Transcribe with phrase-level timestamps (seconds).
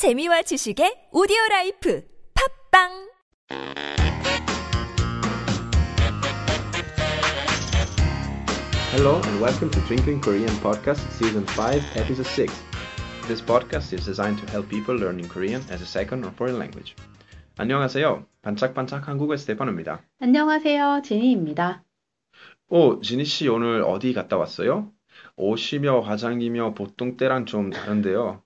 [0.00, 2.00] 재미와 지식의 오디오 라이프
[2.32, 2.88] 팝빵
[8.96, 12.48] Hello and welcome to Drinking Korean Podcast Season 5, Episode 6.
[13.28, 16.96] This podcast is designed to help people learning Korean as a second or foreign language.
[17.58, 18.24] 안녕하세요.
[18.40, 20.00] 반짝반짝 한국의 스테파노입니다.
[20.18, 21.02] 안녕하세요.
[21.04, 21.84] 지니입니다.
[22.70, 24.90] 오, 지니 씨 오늘 어디 갔다 왔어요?
[25.36, 28.40] 옷이며 화장이며 보통 때랑 좀 다른데요.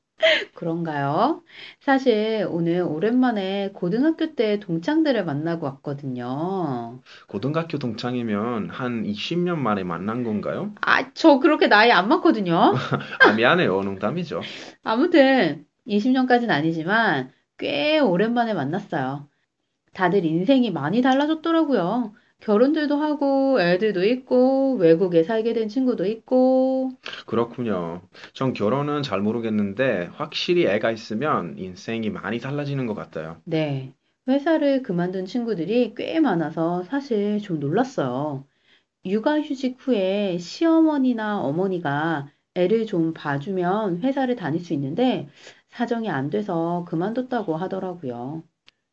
[0.55, 1.43] 그런가요?
[1.81, 7.01] 사실 오늘 오랜만에 고등학교 때 동창들을 만나고 왔거든요.
[7.27, 10.75] 고등학교 동창이면 한 20년 만에 만난 건가요?
[10.81, 12.75] 아, 저 그렇게 나이 안 많거든요.
[13.21, 13.83] 아, 미안해요.
[13.83, 14.41] 농담이죠.
[14.83, 19.29] 아무튼 20년까지는 아니지만 꽤 오랜만에 만났어요.
[19.93, 22.15] 다들 인생이 많이 달라졌더라고요.
[22.41, 26.91] 결혼들도 하고 애들도 있고 외국에 살게 된 친구도 있고
[27.27, 28.03] 그렇군요.
[28.33, 33.41] 전 결혼은 잘 모르겠는데 확실히 애가 있으면 인생이 많이 달라지는 것 같아요.
[33.45, 33.95] 네.
[34.29, 38.47] 회사를 그만둔 친구들이 꽤 많아서 사실 좀 놀랐어요.
[39.07, 45.29] 육아휴직 후에 시어머니나 어머니가 애를 좀 봐주면 회사를 다닐 수 있는데
[45.69, 48.45] 사정이 안 돼서 그만뒀다고 하더라고요.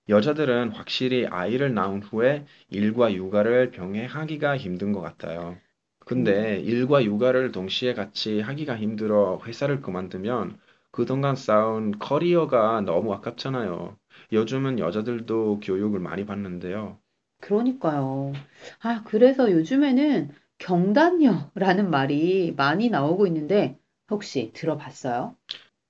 [0.09, 5.57] 여자들은 확실히 아이를 낳은 후에 일과 육아를 병행하기가 힘든 것 같아요.
[6.05, 10.59] 근데 일과 육아를 동시에 같이 하기가 힘들어 회사를 그만두면
[10.91, 13.97] 그동안 쌓은 커리어가 너무 아깝잖아요.
[14.33, 16.99] 요즘은 여자들도 교육을 많이 받는데요.
[17.41, 18.31] 그러니까요.
[18.79, 23.77] 아, 그래서 요즘에는 경단녀라는 말이 많이 나오고 있는데
[24.09, 25.35] 혹시 들어봤어요?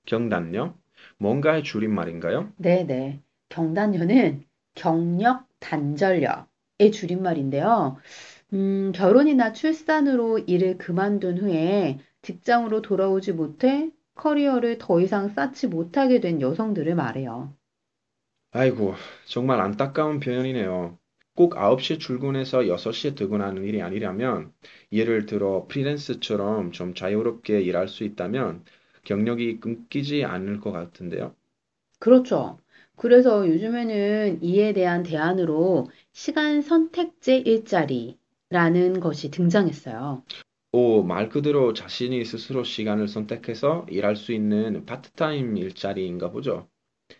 [0.06, 0.76] 경단녀?
[1.18, 2.52] 뭔가의 줄임말인가요?
[2.56, 3.20] 네네.
[3.52, 7.98] 경단녀는 경력 단절녀의 줄임말인데요.
[8.54, 16.40] 음, 결혼이나 출산으로 일을 그만둔 후에 직장으로 돌아오지 못해 커리어를 더 이상 쌓지 못하게 된
[16.40, 17.54] 여성들을 말해요.
[18.52, 18.94] 아이고,
[19.26, 20.98] 정말 안타까운 표현이네요.
[21.34, 24.54] 꼭 9시에 출근해서 6시에 퇴근하는 일이 아니라면,
[24.90, 28.64] 예를 들어 프리랜서처럼 좀 자유롭게 일할 수 있다면
[29.04, 31.34] 경력이 끊기지 않을 것 같은데요.
[31.98, 32.58] 그렇죠.
[32.96, 40.22] 그래서 요즘에는 이에 대한 대안으로 시간 선택제 일자리라는 것이 등장했어요.
[40.72, 46.68] 오, 말 그대로 자신이 스스로 시간을 선택해서 일할 수 있는 파트타임 일자리인가 보죠.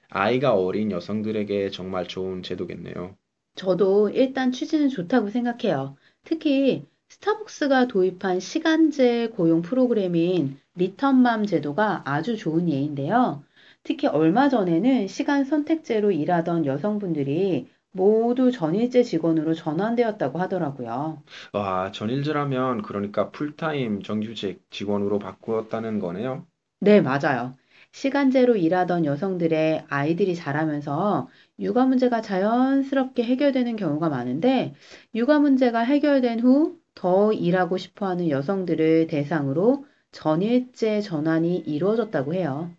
[0.09, 3.17] 아이가 어린 여성들에게 정말 좋은 제도겠네요.
[3.55, 5.97] 저도 일단 취지는 좋다고 생각해요.
[6.25, 13.45] 특히 스타벅스가 도입한 시간제 고용 프로그램인 리턴맘 제도가 아주 좋은 예인데요.
[13.85, 21.23] 특히 얼마 전에는 시간 선택제로 일하던 여성분들이 모두 전일제 직원으로 전환되었다고 하더라고요.
[21.55, 26.47] 와, 전일제라면 그러니까 풀타임 정규직 직원으로 바꾸었다는 거네요.
[26.81, 27.57] 네, 맞아요.
[27.93, 31.29] 시간제로 일하던 여성들의 아이들이 자라면서
[31.59, 34.75] 육아 문제가 자연스럽게 해결되는 경우가 많은데,
[35.15, 42.71] 육아 문제가 해결된 후 더 일하고 싶어 하는 여성들을 대상으로 전일제 전환이 이루어졌다고 해요.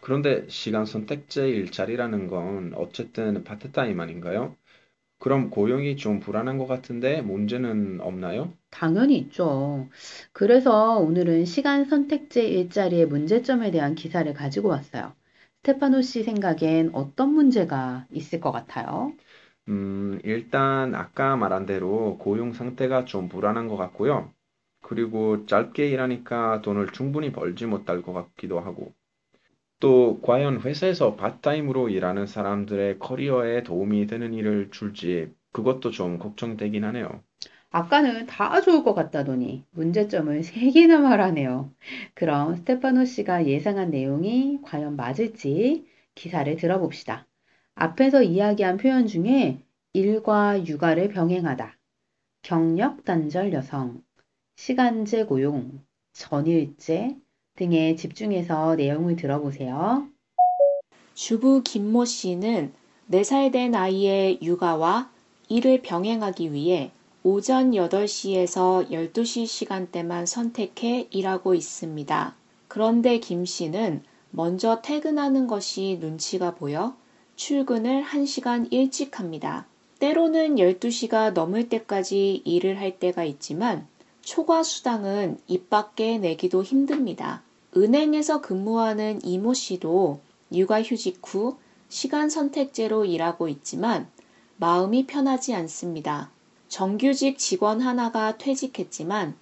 [0.00, 4.56] 그런데 시간 선택제 일자리라는 건 어쨌든 파트타임 아닌가요?
[5.20, 8.54] 그럼 고용이 좀 불안한 것 같은데 문제는 없나요?
[8.70, 9.88] 당연히 있죠.
[10.32, 15.14] 그래서 오늘은 시간 선택제 일자리의 문제점에 대한 기사를 가지고 왔어요.
[15.62, 19.16] 스테파노 씨 생각엔 어떤 문제가 있을 것 같아요?
[19.68, 24.32] 음, 일단 아까 말한 대로 고용 상태가 좀 불안한 것 같고요.
[24.82, 28.94] 그리고 짧게 일하니까 돈을 충분히 벌지 못할 것 같기도 하고.
[29.80, 37.22] 또 과연 회사에서 파트타임으로 일하는 사람들의 커리어에 도움이 되는 일을 줄지 그것도 좀 걱정되긴 하네요.
[37.70, 41.72] 아까는 다 좋을 것 같다더니 문제점을 세 개나 말하네요.
[42.14, 47.26] 그럼 스테파노 씨가 예상한 내용이 과연 맞을지 기사를 들어봅시다.
[47.74, 49.62] 앞에서 이야기한 표현 중에
[49.92, 51.76] 일과 육아를 병행하다,
[52.42, 54.02] 경력 단절 여성,
[54.56, 57.16] 시간제 고용, 전일제
[57.56, 60.06] 등에 집중해서 내용을 들어보세요.
[61.14, 62.72] 주부 김모 씨는
[63.10, 65.10] 4살 된 아이의 육아와
[65.48, 66.90] 일을 병행하기 위해
[67.22, 72.34] 오전 8시에서 12시 시간대만 선택해 일하고 있습니다.
[72.68, 76.94] 그런데 김 씨는 먼저 퇴근하는 것이 눈치가 보여
[77.36, 79.66] 출근을 1시간 일찍 합니다.
[79.98, 83.86] 때로는 12시가 넘을 때까지 일을 할 때가 있지만
[84.20, 87.42] 초과 수당은 입 밖에 내기도 힘듭니다.
[87.76, 90.20] 은행에서 근무하는 이모 씨도
[90.50, 91.58] 육아휴직 후
[91.90, 94.08] 시간 선택제로 일하고 있지만
[94.56, 96.30] 마음이 편하지 않습니다.
[96.68, 99.36] 정규직 직원 하나가 퇴직했지만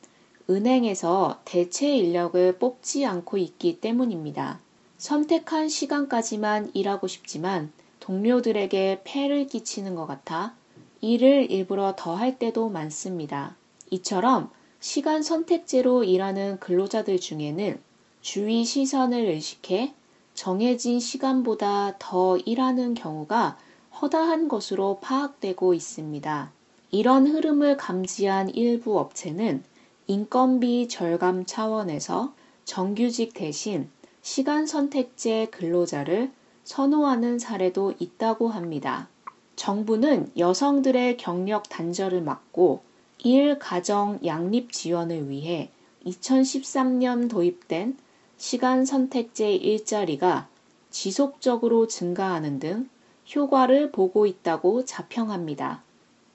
[0.51, 4.59] 은행에서 대체 인력을 뽑지 않고 있기 때문입니다.
[4.99, 10.55] 선택한 시간까지만 일하고 싶지만 동료들에게 폐를 끼치는 것 같아
[11.01, 13.55] 일을 일부러 더 할 때도 많습니다.
[13.91, 17.79] 이처럼 시간 선택제로 일하는 근로자들 중에는
[18.25, 19.93] 주위 시선을 의식해
[20.33, 23.59] 정해진 시간보다 더 일하는 경우가
[24.01, 26.51] 허다한 것으로 파악되고 있습니다.
[26.91, 29.63] 이런 흐름을 감지한 일부 업체는
[30.07, 32.33] 인건비 절감 차원에서
[32.65, 33.91] 정규직 대신
[34.23, 36.33] 시간 선택제 근로자를
[36.65, 39.07] 선호하는 사례도 있다고 합니다.
[39.55, 42.81] 정부는 여성들의 경력 단절을 막고
[43.19, 45.69] 일 가정 양립 지원을 위해
[46.07, 47.99] 2013년 도입된
[48.47, 50.49] 시간 선택제 일자리가
[50.91, 52.91] 지속적으로 증가하는 등
[53.35, 55.83] 효과를 보고 있다고 자평합니다.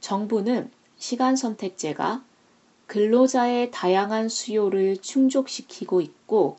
[0.02, 2.24] 정부는 시간 선택제가
[2.88, 6.58] 근로자의 다양한 수요를 충족시키고 있고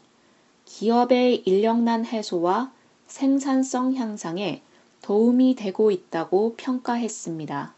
[0.67, 2.71] 기업의 인력난 해소와
[3.09, 4.63] 생산성 향상에
[5.03, 7.75] 도움이 되고 있다고 평가했습니다.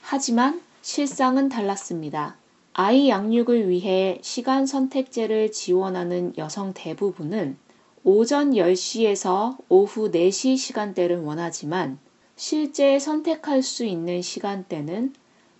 [0.00, 2.41] 하지만 실상은 달랐습니다.
[2.74, 7.58] 아이 양육을 위해 시간 선택제를 지원하는 여성 대부분은
[8.02, 11.98] 오전 10시에서 오후 4시 시간대를 원하지만
[12.34, 15.12] 실제 선택할 수 있는 시간대는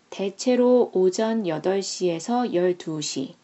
[0.09, 3.35] 대체로 오전 8시에서 12시,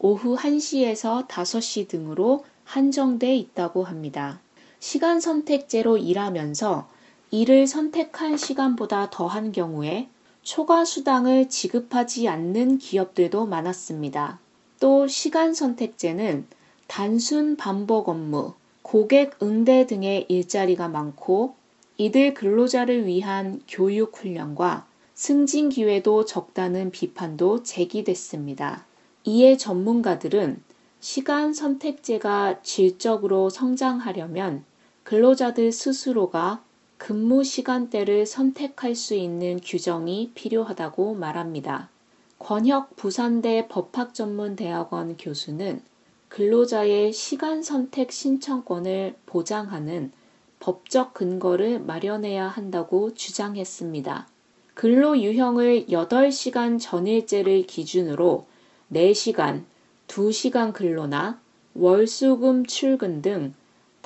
[0.00, 4.40] 오후 1시에서 5시 등으로 한정돼 있다고 합니다.
[4.80, 6.88] 시간 선택제로 일하면서
[7.30, 10.08] 일을 선택한 시간보다 더한 경우에
[10.46, 14.38] 초과 수당을 지급하지 않는 기업들도 많았습니다.
[14.78, 16.46] 또 시간 선택제는
[16.86, 18.52] 단순 반복 업무,
[18.82, 21.56] 고객 응대 등의 일자리가 많고
[21.96, 28.86] 이들 근로자를 위한 교육 훈련과 승진 기회도 적다는 비판도 제기됐습니다.
[29.24, 30.62] 이에 전문가들은
[31.00, 34.62] 시간 선택제가 질적으로 성장하려면
[35.02, 36.62] 근로자들 스스로가
[36.98, 41.90] 근무 시간대를 선택할 수 있는 규정이 필요하다고 말합니다.
[42.38, 45.82] 권혁 부산대 법학전문대학원 교수는
[46.28, 50.10] 근로자의 시간 선택 신청권을 보장하는
[50.58, 54.26] 법적 근거를 마련해야 한다고 주장했습니다.
[54.74, 58.46] 근로 유형을 8시간 전일제를 기준으로
[58.92, 59.64] 4시간,
[60.08, 61.40] 2시간 근로나
[61.74, 63.54] 월수금 출근 등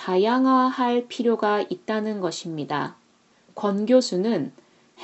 [0.00, 2.96] 다양화할 필요가 있다는 것입니다.
[3.54, 4.50] 권 교수는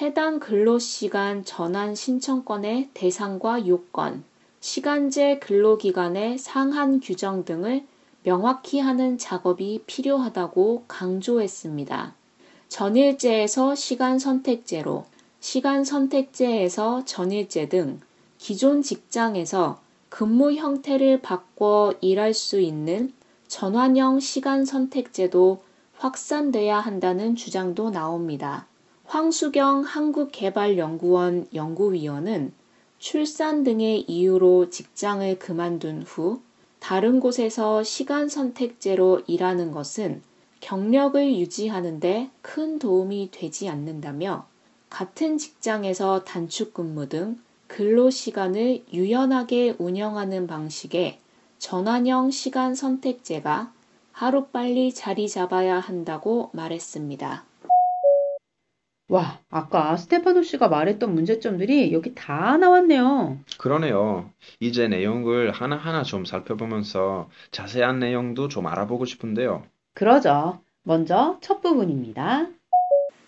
[0.00, 4.24] 해당 근로시간 전환 신청권의 대상과 요건,
[4.60, 7.84] 시간제 근로기간의 상한 규정 등을
[8.22, 12.14] 명확히 하는 작업이 필요하다고 강조했습니다.
[12.70, 15.04] 전일제에서 시간 선택제로,
[15.40, 18.00] 시간 선택제에서 전일제 등
[18.38, 19.78] 기존 직장에서
[20.08, 23.12] 근무 형태를 바꿔 일할 수 있는
[23.48, 25.62] 전환형 시간 선택제도
[25.98, 28.66] 확산돼야 한다는 주장도 나옵니다.
[29.04, 32.52] 황수경 한국개발연구원 연구위원은
[32.98, 36.40] 출산 등의 이유로 직장을 그만둔 후
[36.80, 40.22] 다른 곳에서 시간 선택제로 일하는 것은
[40.60, 44.46] 경력을 유지하는데 큰 도움이 되지 않는다며
[44.90, 51.20] 같은 직장에서 단축 근무 등 근로 시간을 유연하게 운영하는 방식의
[51.58, 53.72] 전환형 시간 선택제가
[54.12, 57.44] 하루빨리 자리 잡아야 한다고 말했습니다.
[59.08, 63.38] 와, 아까 스테파노 씨가 말했던 문제점들이 여기 다 나왔네요.
[63.58, 64.30] 그러네요.
[64.58, 69.62] 이제 내용을 하나하나 좀 살펴보면서 자세한 내용도 좀 알아보고 싶은데요.
[69.94, 70.60] 그러죠.
[70.82, 72.48] 먼저 첫 부분입니다.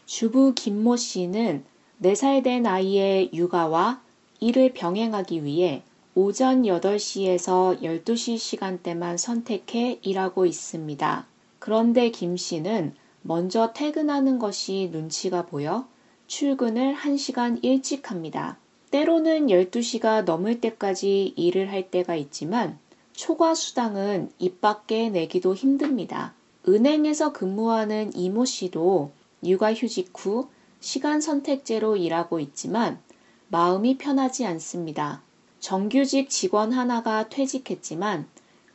[0.07, 1.65] 주부 김모 씨는
[2.03, 4.01] 4살 된 아이의 육아와
[4.41, 5.83] 일을 병행하기 위해
[6.21, 11.27] 오전 8시에서 12시 시간대만 선택해 일하고 있습니다.
[11.61, 15.87] 그런데 김 씨는 먼저 퇴근하는 것이 눈치가 보여
[16.27, 18.59] 출근을 1시간 일찍 합니다.
[18.91, 22.81] 때로는 12시가 넘을 때까지 일을 할 때가 있지만
[23.13, 26.35] 초과 수당은 입 밖에 내기도 힘듭니다.
[26.67, 29.13] 은행에서 근무하는 이모 씨도
[29.45, 30.49] 육아휴직 후
[30.81, 32.99] 시간 선택제로 일하고 있지만
[33.51, 35.23] 마음이 편하지 않습니다.
[35.69, 38.27] 정규직 직원 하나가 퇴직했지만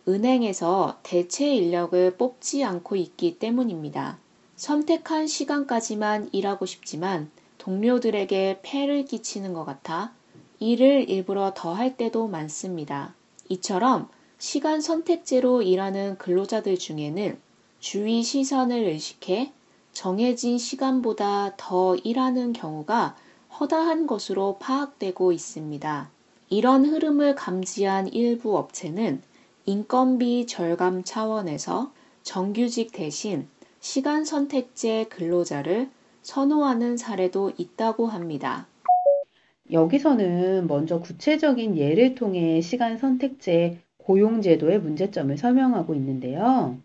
[0.08, 4.20] 은행에서 대체 인력을 뽑지 않고 있기 때문입니다.
[4.58, 10.14] 선택한 시간까지만 일하고 싶지만 동료들에게 폐를 끼치는 것 같아
[10.60, 13.16] 일을 일부러 더 할 때도 많습니다.
[13.50, 14.08] 이처럼
[14.38, 17.40] 시간 선택제로 일하는 근로자들 중에는
[17.80, 19.52] 주위 시선을 의식해
[19.94, 23.16] 정해진 시간보다 더 일하는 경우가
[23.60, 26.13] 허다한 것으로 파악되고 있습니다.
[26.54, 29.24] 이런 흐름을 감지한 일부 업체는
[29.66, 31.92] 인건비 절감 차원에서
[32.22, 33.48] 정규직 대신
[33.80, 35.90] 시간 선택제 근로자를
[36.22, 38.68] 선호하는 사례도 있다고 합니다.
[39.72, 46.78] 여기서는 먼저 구체적인 예를 통해 시간 선택제 고용제도의 문제점을 설명하고 있는데요.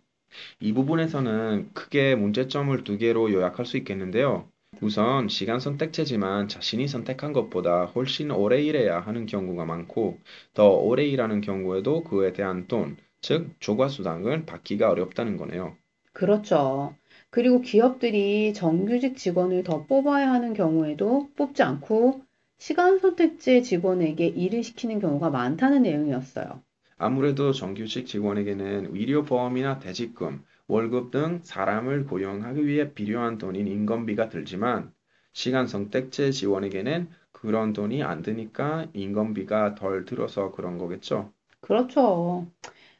[0.61, 4.49] 이 부분에서는 크게 문제점을 두 개로 요약할 수 있겠는데요.
[4.81, 10.19] 우선 시간 선택제지만 자신이 선택한 것보다 훨씬 오래 일해야 하는 경우가 많고
[10.53, 15.77] 더 오래 일하는 경우에도 그에 대한 돈, 즉 조과수당을 받기가 어렵다는 거네요.
[16.13, 16.95] 그렇죠.
[17.31, 22.21] 그리고 기업들이 정규직 직원을 더 뽑아야 하는 경우에도 뽑지 않고
[22.59, 26.63] 시간 선택제 직원에게 일을 시키는 경우가 많다는 내용이었어요.
[26.97, 34.93] 아무래도 정규직 직원에게는 의료보험이나 퇴직금, 월급 등 사람을 고용하기 위해 필요한 돈인 인건비가 들지만
[35.33, 41.33] 시간 선택제 지원에게는 그런 돈이 안 드니까 인건비가 덜 들어서 그런 거겠죠.
[41.61, 42.47] 그렇죠.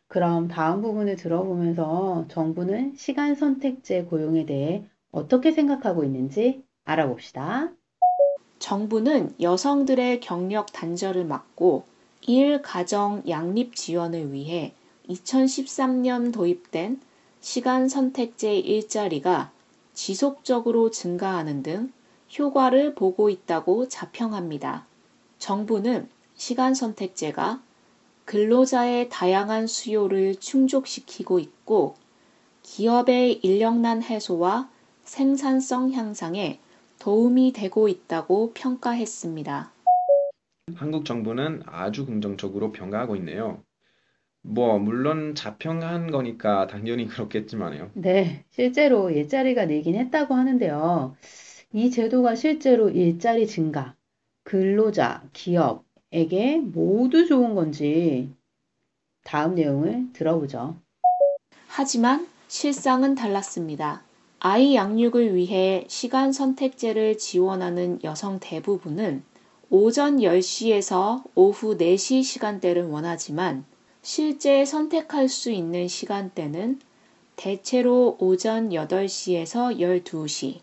[0.07, 7.71] 그럼 다음 부분을 들어보면서 정부는 시간 선택제 고용에 대해 어떻게 생각하고 있는지 알아봅시다.
[8.59, 11.85] 정부는 여성들의 경력 단절을 막고
[12.23, 14.73] 일, 가정, 양립 지원을 위해
[15.09, 17.01] 2013년 도입된
[17.41, 19.53] 시간 선택제 일자리가
[19.95, 21.93] 지속적으로 증가하는 등
[22.39, 24.87] 효과를 보고 있다고 자평합니다.
[25.39, 27.63] 정부는 시간 선택제가
[28.25, 31.95] 근로자의 다양한 수요를 충족시키고 있고
[32.63, 34.69] 기업의 인력난 해소와
[35.05, 36.61] 생산성 향상에
[36.99, 39.73] 도움이 되고 있다고 평가했습니다.
[40.75, 43.63] 한국 정부는 아주 긍정적으로 평가하고 있네요.
[44.43, 47.91] 뭐, 물론 자평한 거니까 당연히 그렇겠지만요.
[47.95, 51.17] 네, 실제로 일자리가 늘긴 했다고 하는데요.
[51.73, 53.95] 이 제도가 실제로 일자리 증가,
[54.45, 58.31] 근로자, 기업에게 모두 좋은 건지
[59.25, 60.77] 다음 내용을 들어보죠.
[61.67, 64.03] 하지만 실상은 달랐습니다.
[64.41, 69.23] 아이 양육을 위해 시간 선택제를 지원하는 여성 대부분은
[69.69, 73.67] 오전 10시에서 오후 4시 시간대를 원하지만
[74.03, 76.81] 실제 선택할 수 있는 시간대는
[77.37, 80.61] 대체로 오전 8시에서 12시,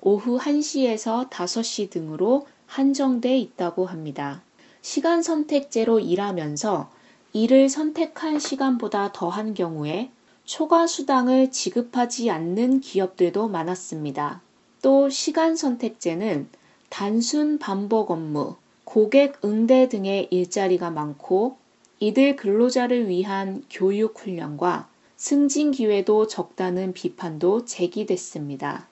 [0.00, 4.42] 오후 1시에서 5시 등으로 한정돼 있다고 합니다.
[4.80, 6.90] 시간 선택제로 일하면서
[7.32, 10.10] 일을 선택한 시간보다 더한 경우에
[10.44, 14.40] 초과 수당을 지급하지 않는 기업들도 많았습니다.
[14.80, 16.48] 또 시간 선택제는
[16.88, 21.58] 단순 반복 업무, 고객 응대 등의 일자리가 많고
[22.00, 28.88] 이들 근로자를 위한 교육 훈련과 승진 기회도 적다는 비판도 제기됐습니다.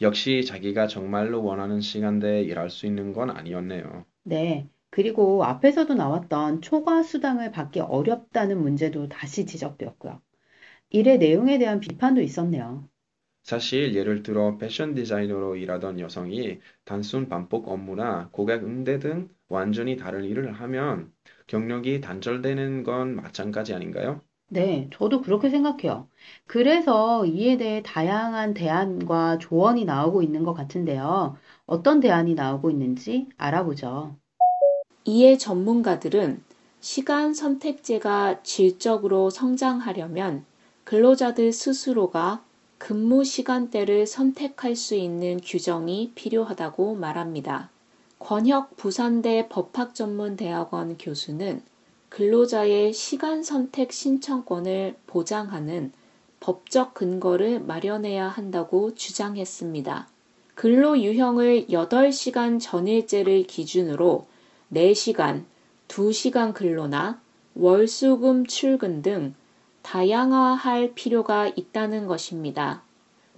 [0.00, 4.04] 역시 자기가 정말로 원하는 시간대에 일할 수 있는 건 아니었네요.
[4.22, 10.20] 네, 그리고 앞에서도 나왔던 초과 수당을 받기 어렵다는 문제도 다시 지적되었고요.
[10.90, 12.88] 일의 내용에 대한 비판도 있었네요.
[13.42, 20.24] 사실 예를 들어 패션 디자이너로 일하던 여성이 단순 반복 업무나 고객 응대 등 완전히 다른
[20.24, 21.12] 일을 하면
[21.46, 24.22] 경력이 단절되는 건 마찬가지 아닌가요?
[24.48, 26.08] 네, 저도 그렇게 생각해요.
[26.46, 31.36] 그래서 이에 대해 다양한 대안과 조언이 나오고 있는 것 같은데요.
[31.66, 34.14] 어떤 대안이 나오고 있는지 알아보죠.
[35.04, 36.42] 이에 전문가들은
[36.80, 40.44] 시간 선택제가 질적으로 성장하려면
[40.84, 42.44] 근로자들 스스로가
[42.82, 47.70] 근무 시간대를 선택할 수 있는 규정이 필요하다고 말합니다.
[48.18, 51.62] 권혁 부산대 법학전문대학원 교수는
[52.08, 55.92] 근로자의 시간 선택 신청권을 보장하는
[56.40, 60.08] 법적 근거를 마련해야 한다고 주장했습니다.
[60.56, 64.26] 근로 유형을 8시간 전일제를 기준으로
[64.72, 65.44] 4시간,
[65.86, 67.20] 2시간 근로나
[67.54, 69.36] 월수금 출근 등
[69.82, 72.82] 다양화할 필요가 있다는 것입니다.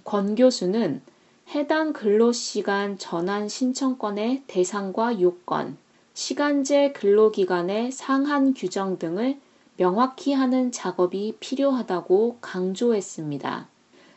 [0.03, 1.01] 권 교수는
[1.49, 5.77] 해당 근로시간 전환 신청권의 대상과 요건,
[6.13, 9.37] 시간제 근로기간의 상한 규정 등을
[9.77, 13.67] 명확히 하는 작업이 필요하다고 강조했습니다.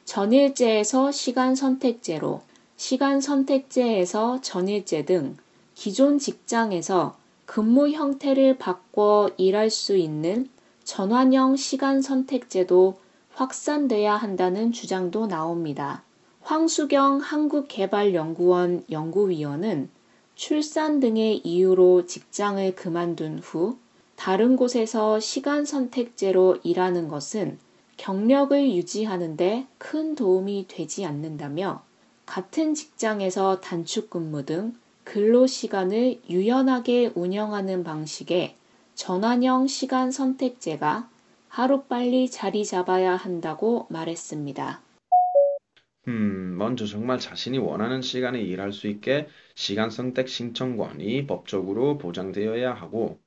[0.05, 2.43] 전일제에서 시간 선택제로,
[2.77, 5.37] 시간 선택제에서 전일제 등
[5.75, 10.49] 기존 직장에서 근무 형태를 바꿔 일할 수 있는
[10.89, 12.97] 전환형 시간 선택제도
[13.35, 16.03] 확산돼야 한다는 주장도 나옵니다.
[16.41, 19.91] 황수경 한국개발연구원 연구위원은
[20.35, 23.77] 출산 등의 이유로 직장을 그만둔 후
[24.17, 27.59] 다른 곳에서 시간 선택제로 일하는 것은
[27.99, 31.83] 경력을 유지하는데 큰 도움이 되지 않는다며
[32.25, 34.73] 같은 직장에서 단축 근무 등
[35.05, 38.57] 근로 시간을 유연하게 운영하는 방식의
[38.99, 41.09] 전환형 시간 선택제가
[41.49, 44.83] 하루빨리 자리 잡아야 한다고 말했습니다.
[46.09, 53.21] 음, 먼저 정말 자신이 원하는 시간에 일할 수 있게 시간 선택 신청권이 법적으로 보장되어야 하고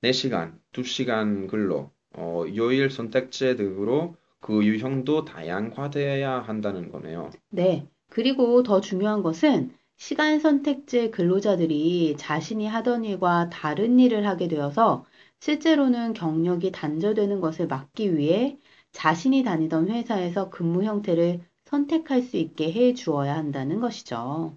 [0.00, 7.30] 4시간, 2시간 근로, 어, 요일 선택제 등으로 그 유형도 다양화되어야 한다는 거네요.
[7.50, 7.86] 네.
[8.10, 15.06] 그리고 더 중요한 것은 시간 선택제 근로자들이 자신이 하던 일과 다른 일을 하게 되어서
[15.42, 18.60] 실제로는 경력이 단절되는 것을 막기 위해
[18.92, 24.56] 자신이 다니던 회사에서 근무 형태를 선택할 수 있게 해 주어야 한다는 것이죠.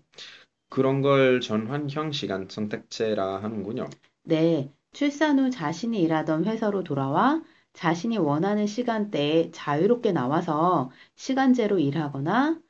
[0.69, 3.87] 그런 걸 전환형 시간 선택제라 하는군요.
[4.25, 4.71] 네.
[4.93, 7.41] 출산 후 자신이 일하던 회사로 돌아와
[7.73, 12.61] 자신이 원하는 시간대에 자유롭게 나와서 시간제로 일하거나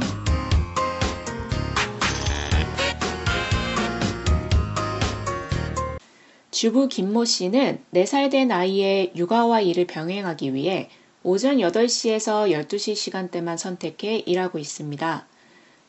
[6.51, 10.91] 주부 김모 씨는 4살 된 아이의 육아와 일을 병행하기 위해
[11.27, 15.27] 오전 8시에서 12시 시간대만 선택해 일하고 있습니다.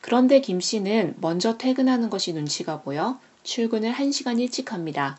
[0.00, 5.18] 그런데 김 씨는 먼저 퇴근하는 것이 눈치가 보여 출근을 1시간 일찍 합니다.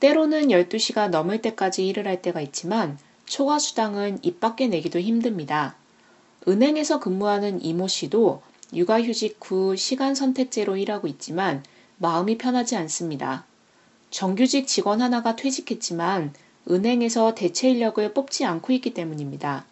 [0.00, 5.76] 때로는 12시가 넘을 때까지 일을 할 때가 있지만 초과 수당은 입 밖에 내기도 힘듭니다.
[6.48, 8.42] 은행에서 근무하는 이모 씨도
[8.74, 11.62] 육아휴직 후 시간 선택제로 일하고 있지만
[11.98, 13.46] 마음이 편하지 않습니다.
[14.10, 16.34] 정규직 직원 하나가 퇴직했지만
[16.70, 19.64] 은행에서 대체 인력을 뽑지 않고 있기 때문입니다.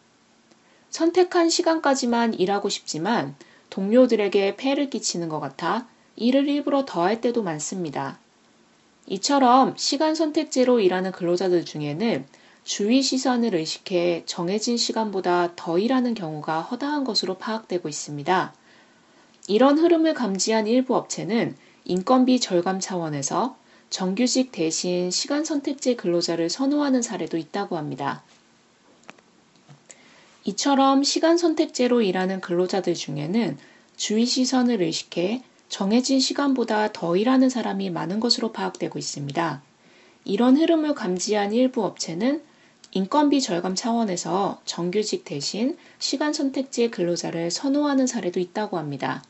[0.90, 3.34] 선택한 시간까지만 일하고 싶지만
[3.70, 8.18] 동료들에게 폐를 끼치는 것 같아 일을 일부러 더 할 때도 많습니다.
[9.06, 12.24] 이처럼 시간 선택제로 일하는 근로자들 중에는
[12.62, 18.54] 주위 시선을 의식해 정해진 시간보다 더 일하는 경우가 허다한 것으로 파악되고 있습니다.
[19.48, 23.56] 이런 흐름을 감지한 일부 업체는 인건비 절감 차원에서
[23.94, 28.24] 정규직 대신 시간 선택제 근로자를 선호하는 사례도 있다고 합니다.
[30.42, 33.56] 이처럼 시간 선택제로 일하는 근로자들 중에는
[33.96, 39.62] 주위 시선을 의식해 정해진 시간보다 더 일하는 사람이 많은 것으로 파악되고 있습니다.
[40.24, 42.42] 이런 흐름을 감지한 일부 업체는
[42.90, 49.22] 인건비 절감 차원에서 정규직 대신 시간 선택제 근로자를 선호하는 사례도 있다고 합니다.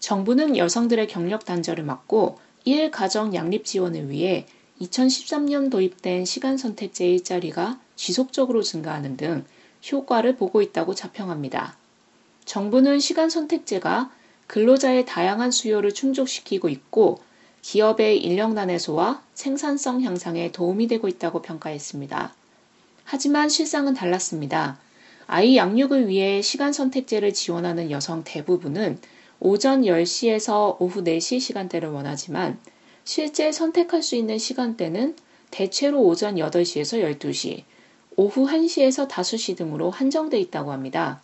[0.00, 4.46] 정부는 여성들의 경력 단절을 막고 일 가정 양립 지원을 위해
[4.80, 9.44] 2013년 도입된 시간 선택제 일자리가 지속적으로 증가하는 등
[9.90, 11.76] 효과를 보고 있다고 자평합니다.
[12.44, 14.10] 정부는 시간 선택제가
[14.46, 17.20] 근로자의 다양한 수요를 충족시키고 있고
[17.62, 22.34] 기업의 인력난 해소와 생산성 향상에 도움이 되고 있다고 평가했습니다.
[23.04, 24.78] 하지만 실상은 달랐습니다.
[25.26, 28.98] 아이 양육을 위해 시간 선택제를 지원하는 여성 대부분은
[29.40, 32.58] 오전 10시에서 오후 4시 시간대를 원하지만
[33.04, 35.16] 실제 선택할 수 있는 시간대는
[35.50, 37.62] 대체로 오전 8시에서 12시,
[38.16, 41.20] 오후 1시에서 5시 등으로 한정돼 있다고 합니다.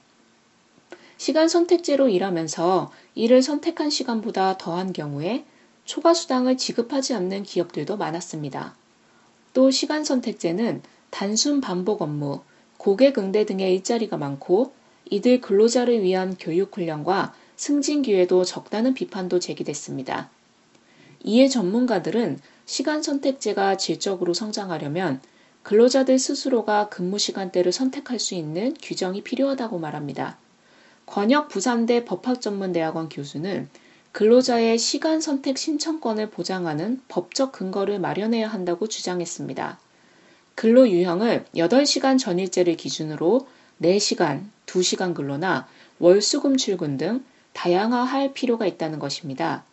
[1.16, 5.44] 시간 선택제로 일하면서 일을 선택한 시간보다 더한 경우에
[5.85, 8.74] 초과 수당을 지급하지 않는 기업들도 많았습니다.
[9.53, 12.40] 또 시간 선택제는 단순 반복 업무,
[12.77, 14.72] 고객 응대 등의 일자리가 많고
[15.11, 20.30] 이들 근로자를 위한 교육 훈련과 승진 기회도 적다는 비판도 제기됐습니다.
[21.22, 25.20] 이에 전문가들은 시간 선택제가 질적으로 성장하려면
[25.62, 30.36] 근로자들 스스로가 근무 시간대를 선택할 수 있는 규정이 필요하다고 말합니다.
[31.06, 33.68] 권혁 부산대 법학전문대학원 교수는
[34.12, 39.78] 근로자의 시간 선택 신청권을 보장하는 법적 근거를 마련해야 한다고 주장했습니다.
[40.54, 43.48] 근로 유형을 8시간 전일제를 기준으로
[43.82, 45.66] 4시간, 2시간 근로나
[45.98, 49.64] 월수금 출근 등 다양화할 필요가 있다는 것입니다.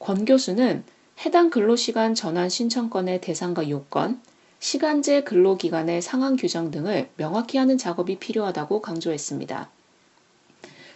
[0.00, 0.82] 권 교수는
[1.24, 4.20] 해당 근로시간 전환 신청권의 대상과 요건,
[4.58, 9.70] 시간제 근로기간의 상한 규정 등을 명확히 하는 작업이 필요하다고 강조했습니다.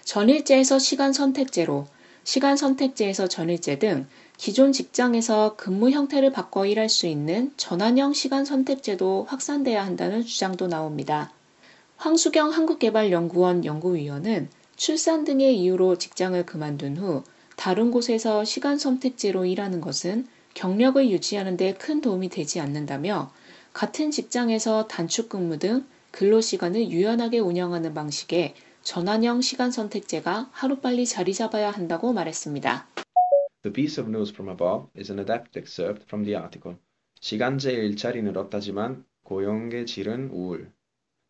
[0.05, 1.87] 전일제에서 시간 선택제로,
[2.25, 4.07] 시간 선택제에서 전일제 등
[4.37, 11.33] 기존 직장에서 근무 형태를 바꿔 일할 수 있는 전환형 시간 선택제도 확산돼야 한다는 주장도 나옵니다.
[11.97, 17.25] 황수경 한국개발연구원 연구위원은 출산 등의 이유로 직장을 그만둔 후
[17.57, 23.33] 다른 곳에서 시간 선택제로 일하는 것은 경력을 유지하는 데 큰 도움이 되지 않는다며
[23.73, 31.33] 같은 직장에서 단축 근무 등 근로 시간을 유연하게 운영하는 방식의 전환형 시간 선택제가 하루빨리 자리
[31.35, 32.87] 잡아야 한다고 말했습니다.
[33.63, 36.77] The piece of news from above is an adapted excerpt from the article.
[37.21, 40.71] 시간제 일자리 늘었다지만 고용의 질은 우울.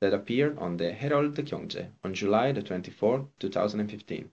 [0.04, 4.30] That appeared on the Herald 경제 on July the 24th, 2015.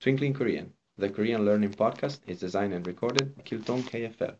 [0.00, 4.38] Twinkling Korean, the Korean learning podcast is designed and recorded by Kiltong KFL.